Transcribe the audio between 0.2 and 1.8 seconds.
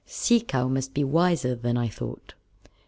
Cow must be wiser than